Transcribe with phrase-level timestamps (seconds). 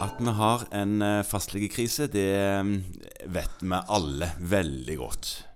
[0.00, 2.64] At vi har en eh, fastlegekrise, det eh,
[3.24, 5.49] vet vi alle veldig godt.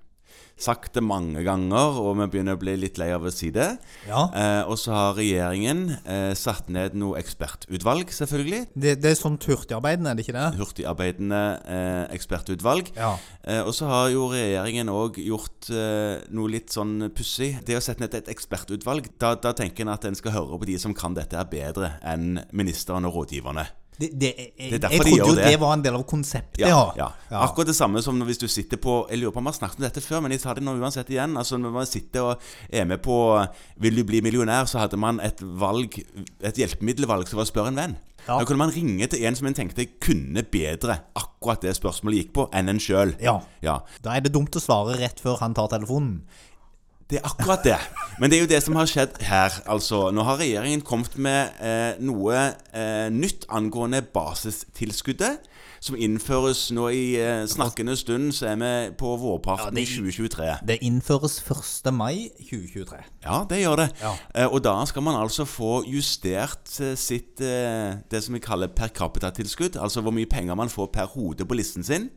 [0.54, 3.72] Sagt det mange ganger, og vi begynner å bli litt lei av å si det.
[4.06, 4.28] Ja.
[4.30, 8.60] Eh, og så har regjeringen eh, satt ned noe ekspertutvalg, selvfølgelig.
[8.70, 10.46] Det, det er sånt hurtigarbeidende, er det ikke det?
[10.60, 12.94] Hurtigarbeidende eh, ekspertutvalg.
[12.94, 13.16] Ja.
[13.42, 17.56] Eh, og så har jo regjeringen òg gjort eh, noe litt sånn pussig.
[17.66, 20.70] Det å sette ned et ekspertutvalg, da, da tenker en at en skal høre på
[20.70, 23.66] de som kan dette her bedre enn ministeren og rådgiverne.
[23.94, 25.44] Det, det, jeg, det jeg trodde jo det.
[25.46, 27.10] det var en del av konseptet, Ja, ja.
[27.30, 27.42] ja.
[27.44, 29.78] Akkurat det samme som hvis du sitter på Jeg lurer på om vi har snakket
[29.78, 31.36] om dette før, men jeg tar det nå uansett igjen.
[31.38, 33.18] Altså Når man sitter og er med på
[33.84, 36.00] Vil du bli millionær, så hadde man et valg
[36.42, 37.96] Et hjelpemiddelvalg som var spørre en venn.
[38.24, 38.38] Ja.
[38.40, 42.30] Da kunne man ringe til en som en tenkte kunne bedre akkurat det spørsmålet gikk
[42.38, 43.12] på, enn en sjøl.
[43.20, 43.36] Ja.
[43.64, 43.82] Ja.
[44.04, 46.22] Da er det dumt å svare rett før han tar telefonen.
[47.10, 47.76] Det er akkurat det.
[48.18, 49.52] Men det er jo det som har skjedd her.
[49.68, 52.36] Altså, Nå har regjeringen kommet med eh, noe
[52.72, 55.50] eh, nytt angående basistilskuddet.
[55.84, 60.46] Som innføres nå i eh, snakkende stund, så er vi på vårparten i det- 2023.
[60.70, 61.92] Det innføres 1.
[61.92, 63.02] mai 2023.
[63.26, 63.88] Ja, det gjør det.
[64.00, 64.14] Ja.
[64.34, 68.72] Eh, og da skal man altså få justert eh, sitt eh, det som vi kaller
[68.72, 69.76] per capita-tilskudd.
[69.76, 72.08] Altså hvor mye penger man får per hode på listen sin.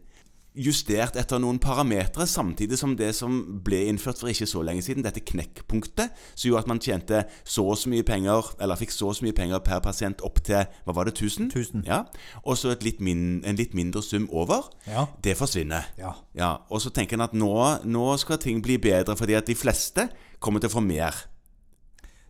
[0.57, 5.03] Justert etter noen parametere, samtidig som det som ble innført for ikke så lenge siden,
[5.05, 9.11] dette knekkpunktet, som gjorde at man tjente så og så mye penger, eller fikk så
[9.11, 11.51] og så mye penger per pasient opp til hva var det, 1000?
[11.53, 11.85] 1000.
[11.85, 11.99] Ja.
[12.43, 14.65] Og så en litt mindre sum over.
[14.89, 15.05] Ja.
[15.21, 15.91] Det forsvinner.
[15.99, 16.15] Ja.
[16.37, 17.53] Ja, og så tenker en at nå,
[17.85, 21.13] nå skal ting bli bedre, fordi at de fleste kommer til å få mer,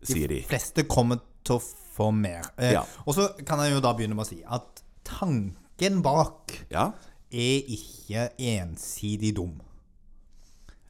[0.03, 0.41] sier de.
[0.43, 1.63] De fleste kommer til å
[1.97, 2.51] få mer.
[2.57, 2.83] Eh, Ja.
[3.07, 6.91] Og så kan jeg jo da begynne med å si at tanken bak Ja,
[7.31, 9.55] er ikke ensidig dum.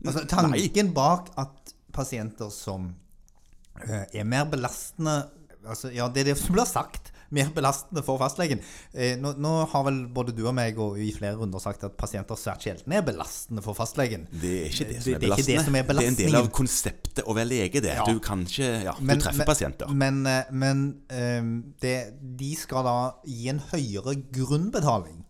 [0.05, 2.91] Altså, tanken bak at pasienter som
[3.81, 5.23] eh, er mer belastende
[5.65, 7.11] altså, Ja, det er det som blir sagt.
[7.33, 8.61] Mer belastende for fastlegen.
[8.95, 11.97] Eh, nå, nå har vel både du og meg og i flere runder sagt at
[11.99, 14.27] pasienter svært sjelden er belastende for fastlegen.
[14.31, 15.57] det er ikke det som er Det- det er belastende.
[15.57, 17.95] det som er Det er en del av konseptet å være lege, det.
[17.97, 18.05] Ja.
[18.05, 19.87] Du kan ikke Ja, Men- du treffer men- pasienter.
[19.89, 21.41] Men, eh, men eh,
[21.81, 25.25] det, de skal da gi en høyere grunnbetaling.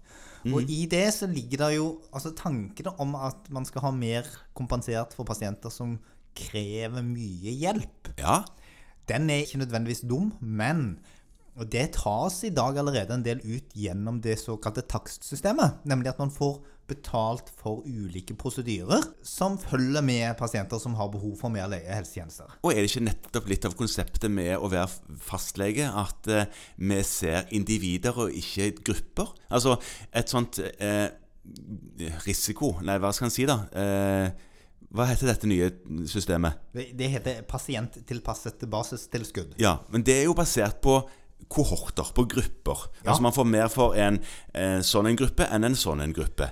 [0.47, 0.53] Mm.
[0.55, 4.27] Og i det så ligger det jo altså tankene om at man skal ha mer
[4.57, 5.97] kompensert for pasienter som
[6.37, 8.13] krever mye hjelp.
[8.19, 8.41] Ja,
[9.07, 10.99] Den er ikke nødvendigvis dum, men
[11.57, 15.83] og det tas i dag allerede en del ut gjennom det såkalte takstsystemet.
[15.89, 21.35] Nemlig at man får betalt for ulike prosedyrer som følger med pasienter som har behov
[21.39, 22.53] for mer helsetjenester.
[22.63, 26.47] Og er det ikke nettopp litt av konseptet med å være fastlege at eh,
[26.79, 29.33] vi ser individer og ikke grupper?
[29.51, 29.75] Altså
[30.15, 31.09] et sånt eh,
[32.25, 33.61] risiko Nei, hva skal en si, da?
[33.71, 34.47] Eh,
[34.95, 35.67] hva heter dette nye
[36.07, 36.59] systemet?
[36.71, 39.57] Det heter pasienttilpasset basistilskudd.
[39.59, 41.01] Ja, men det er jo basert på
[41.47, 42.87] kohorter, på grupper.
[43.03, 43.11] Ja.
[43.11, 44.19] Altså man får mer for en
[44.53, 46.49] eh, sånn en gruppe enn en sånn en gruppe.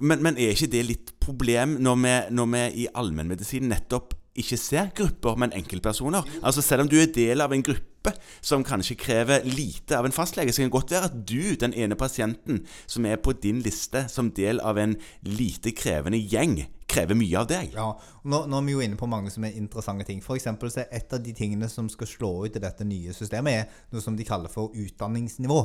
[0.00, 4.58] Men, men er ikke det litt problem når vi, når vi i allmennmedisin nettopp ikke
[4.60, 6.26] ser grupper, men enkeltpersoner?
[6.42, 8.12] Altså Selv om du er del av en gruppe
[8.44, 11.74] som kanskje krever lite av en fastlege, så kan det godt være at du, den
[11.74, 14.94] ene pasienten som er på din liste som del av en
[15.26, 16.60] lite krevende gjeng,
[16.96, 17.72] krever mye av deg.
[17.76, 17.90] Ja,
[18.24, 20.22] nå, nå er vi jo inne på mange som er interessante ting.
[20.24, 23.14] For eksempel så er et av de tingene som skal slå ut i dette nye
[23.16, 25.60] systemet, er noe som de kaller for utdanningsnivå.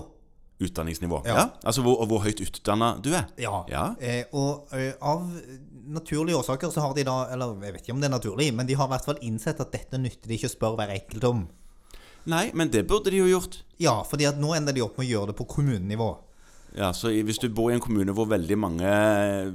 [0.62, 1.24] Utdanningsnivå.
[1.26, 1.38] Ja.
[1.40, 1.46] Ja.
[1.66, 3.26] Altså hvor, hvor høyt utdanna du er.
[3.42, 3.64] Ja.
[3.72, 3.86] Ja.
[3.98, 5.26] Eh, og eh, av
[5.92, 8.70] naturlige årsaker så har de da Eller jeg vet ikke om det er naturlig, men
[8.70, 11.26] de har i hvert fall innsett at dette nytter de ikke å spørre hver enkelt
[11.32, 11.48] om.
[12.30, 13.64] Nei, men det burde de jo gjort.
[13.82, 16.12] Ja, fordi at nå ender de opp med å gjøre det på kommunenivå.
[16.78, 18.92] Ja, så Hvis du bor i en kommune hvor veldig mange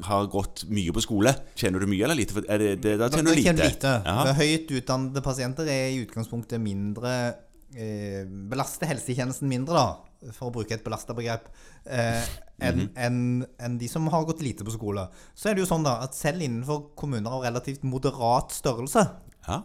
[0.04, 2.42] har gått mye på skole, tjener du mye eller lite?
[2.44, 3.54] Det, det, da tjener du lite.
[3.56, 3.92] lite.
[4.36, 7.14] Høyt utdannede pasienter er i utgangspunktet mindre
[7.76, 11.48] eh, Belaster helsetjenesten mindre, da, for å bruke et belasta begrep,
[11.86, 12.22] eh,
[12.60, 12.92] enn Mhm.
[12.96, 15.08] en, en de som har gått lite på skole.
[15.34, 19.02] Så er det jo sånn da, at selv innenfor kommuner av relativt moderat størrelse,
[19.48, 19.62] Ja.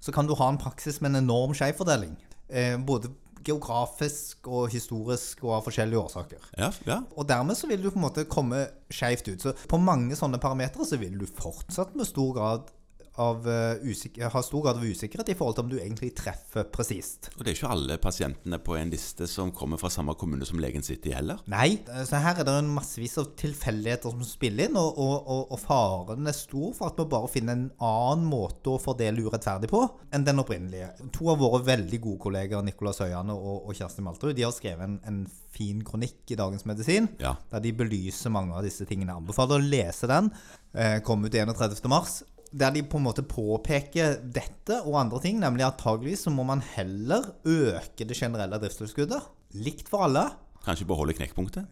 [0.00, 2.16] så kan du ha en praksis med en enorm skjevfordeling.
[2.48, 3.10] Eh, både
[3.46, 6.48] geografisk og historisk og av forskjellige årsaker.
[6.58, 6.98] Ja, ja.
[7.16, 9.44] Og dermed så vil du på en måte komme skjevt ut.
[9.44, 12.74] Så på mange sånne parametere så vil du fortsatt med stor grad
[13.18, 17.30] av eh, usik stor grad av usikkerhet i forhold til om du egentlig treffer presist.
[17.36, 20.60] Og det er ikke alle pasientene på en liste som kommer fra samme kommune som
[20.62, 21.42] legen sitter i heller.
[21.50, 25.42] Nei, eh, så her er det en massevis av tilfeldigheter som spiller inn, og, og,
[25.48, 29.70] og, faren er stor for at vi bare finner en annen måte å fordele urettferdig
[29.72, 29.82] på
[30.14, 30.92] enn den opprinnelige.
[31.18, 34.86] To av våre veldig gode kolleger, Nicolas Høyane og, og Kjersti Malterud, de har skrevet
[34.86, 35.22] en, en
[35.58, 37.36] fin kronikk i Dagens Medisin, Ja.
[37.50, 39.12] der de belyser mange av disse tingene.
[39.12, 40.30] Jeg anbefaler å lese den.
[40.74, 42.22] Eh, kom ut 31.
[42.52, 46.62] der de på en måte påpeker dette og andre ting, nemlig antageligvis så må man
[46.74, 49.26] heller øke det generelle driftstilskuddet.
[49.58, 50.24] Likt for alle.
[50.64, 51.68] Kanskje beholde knekkpunktet?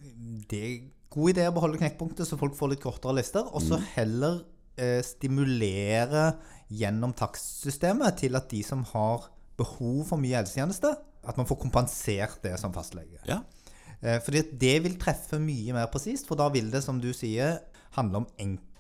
[0.51, 0.77] Det er
[1.13, 3.49] god idé å beholde knekkpunktet, så folk får litt kortere lister.
[3.57, 4.43] Og så heller
[4.77, 6.29] eh, stimulere
[6.73, 10.93] gjennom takstsystemet til at de som har behov for mye helsetjeneste,
[11.27, 13.19] at man får kompensert det som fastlege.
[13.29, 13.41] Ja.
[14.01, 17.61] Eh, fordi det vil treffe mye mer presist, for da vil det, som du sier,
[17.97, 18.31] handle om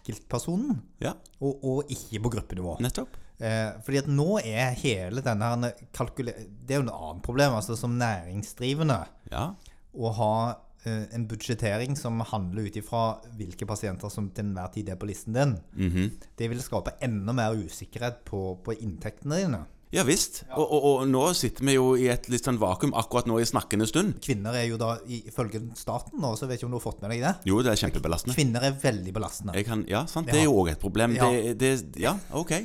[0.06, 1.14] enkeltpersonen, ja.
[1.41, 2.76] og, og ikke på gruppenivå.
[2.85, 3.17] Nettopp.
[3.38, 6.32] Eh, fordi at nå er hele denne kalkule-
[6.67, 9.55] Det er jo et annet problem, altså som næringsdrivende, Ja.
[9.94, 13.04] å ha en budsjettering som handler ut ifra
[13.38, 15.56] hvilke pasienter som til enhver tid er på listen din.
[15.76, 16.10] Mhm.
[16.38, 19.64] Det vil skape enda mer usikkerhet på, på inntektene dine.
[19.94, 20.40] Ja visst.
[20.50, 23.46] Og, og, og nå sitter vi jo i et litt sånn vakuum akkurat nå i
[23.46, 24.16] snakkende stund.
[24.24, 27.14] Kvinner er jo da, ifølge staten nå, så vet ikke om du har fått med
[27.14, 28.34] deg det, Jo, det er kjempebelastende.
[28.34, 29.54] kvinner er veldig belastende.
[29.64, 30.26] Kan, ja, sant.
[30.26, 31.14] Det er jo òg et problem.
[31.16, 31.30] Ja.
[31.30, 32.56] Det, det, ja, ok.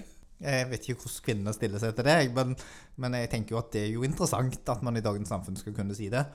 [0.41, 2.56] Jeg vet ikke hvordan kvinner stiller seg til det, men,
[2.97, 5.77] men jeg tenker jo at det er jo interessant at man i dagens samfunn skal
[5.77, 6.25] kunne si det.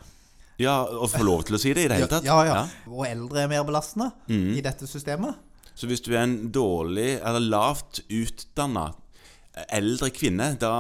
[0.62, 2.24] Ja, Å få lov til å si det i det hele tatt.
[2.24, 2.60] Ja, ja.
[2.88, 5.36] Og eldre er mer belastende i dette systemet.
[5.76, 8.86] Så hvis du er en dårlig eller lavt utdanna
[9.72, 10.72] eldre kvinne, da,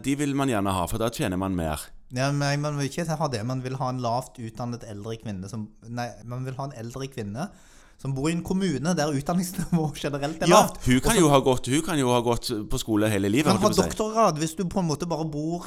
[0.00, 1.84] de vil man gjerne ha, for da tjener man mer.
[2.16, 3.42] Ja, men Man vil ikke ha det.
[3.44, 7.08] Man vil ha en lavt utdannet eldre kvinne som Nei, man vil ha en eldre
[7.12, 7.50] kvinne
[7.98, 10.84] som bor i en kommune der utdanningsnivået generelt er Ja, lavt.
[10.86, 13.50] hun kan, ha gått, hun kan jo ha gått på skole hele livet.
[13.50, 15.66] Kan ha doktorgrad hvis du på en måte bare bor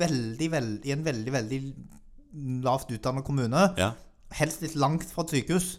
[0.00, 1.60] veldig, veld, i en veldig, veldig
[2.34, 3.74] lavt utdannet kommune.
[3.78, 3.92] Ja.
[4.38, 5.78] Helst litt langt fra et sykehus.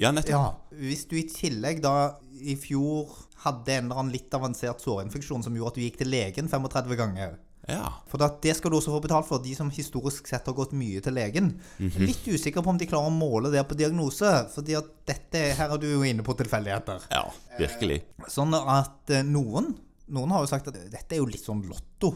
[0.00, 0.30] ja, nettopp.
[0.32, 3.10] Ja, Hvis du i tillegg da i fjor
[3.44, 6.96] hadde en eller annen litt avansert sårinfeksjon som gjorde at du gikk til legen 35
[6.96, 7.38] ganger
[7.68, 7.84] Ja.
[8.08, 11.00] For det skal du også få betalt for, de som historisk sett har gått mye
[11.04, 11.52] til legen.
[11.78, 12.00] Mhm.
[12.08, 15.68] Litt usikker på om de klarer å måle det på diagnose, fordi at dette, her
[15.70, 17.04] er du jo inne på tilfeldigheter.
[17.12, 17.22] ja,
[17.60, 18.00] virkelig.
[18.26, 19.74] Sånn at eh, noen,
[20.08, 22.14] noen har jo sagt at dette er jo litt sånn lotto.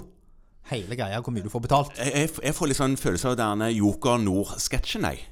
[0.71, 1.95] Hele greia, hvor mye du får betalt.
[2.01, 5.27] Jeg, jeg, jeg får litt sånn følelse av denne Joker Nord-sketsjen, jeg.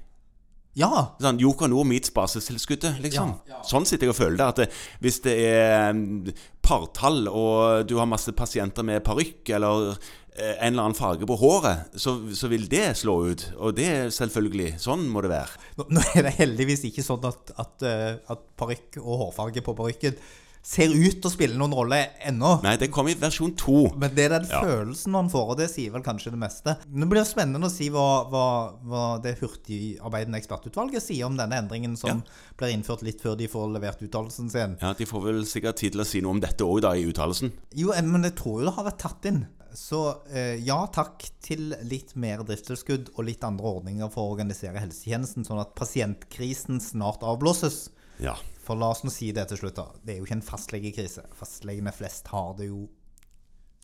[0.79, 0.91] Ja!
[1.21, 3.35] Sånn, Joker Nord meets basistilskuddet, liksom.
[3.69, 4.49] Sånn sitter jeg og føler det.
[4.49, 4.67] At det,
[5.05, 6.33] hvis det er mm,
[6.65, 11.37] partall, og du har masse pasienter med parykk eller eh, en eller annen farge på
[11.41, 13.47] håret, så, så vil det slå ut.
[13.59, 15.61] Og det er selvfølgelig Sånn må det være.
[15.81, 19.77] Nå, nå er det heldigvis ikke sånn at, at, eh, at parykk og hårfarge på
[19.77, 20.17] parykken
[20.63, 22.53] ser ut til å spille noen rolle ennå.
[22.63, 23.89] Nei, det kom i versjon to.
[23.99, 24.61] Men det er den Ja.
[24.63, 26.77] følelsen man får, og det sier vel kanskje det meste.
[26.87, 28.45] Det blir spennende å si hva, hva,
[28.87, 32.23] hva det hurtigarbeidende ekspertutvalget sier om denne endringen som
[32.57, 34.77] blir innført litt før de får levert uttalelsen sin.
[34.81, 37.05] Ja, De får vel sikkert tid til å si noe om dette òg, da, i
[37.11, 37.53] uttalelsen.
[37.75, 39.47] Jo, eh, men jeg tror jo det har vært tatt inn.
[39.75, 44.79] Så eh, ja takk til litt mer driftstilskudd og litt andre ordninger for å organisere
[44.79, 47.89] helsetjenesten, sånn at pasientkrisen snart avblåses.
[48.21, 48.37] Ja.
[48.63, 49.89] For la oss nå si det til slutt, da.
[50.05, 51.25] Det er jo ikke en fastlegekrise.
[51.35, 52.85] Fastlegene flest har det jo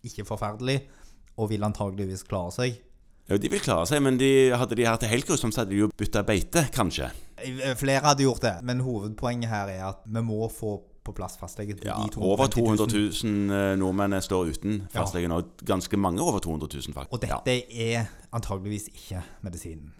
[0.06, 0.80] ikke forferdelig,
[1.38, 2.76] og vil antageligvis klare seg.
[3.28, 5.74] ja, De vil klare seg, men de, hadde de hatt det helt grusomt, så hadde
[5.74, 7.10] de jo bytta beite, kanskje.
[7.42, 10.78] Eh, Flere hadde gjort det, men hovedpoenget her er at vi må få
[11.08, 11.74] på plass fastlege.
[11.86, 13.12] Ja, Over 200 000.
[13.24, 15.40] 000 eh, nordmenn står uten fastlege nå.
[15.66, 17.14] Ganske mange over 200 000, faktisk.
[17.16, 19.94] Og dette er antageligvis ikke medisinen.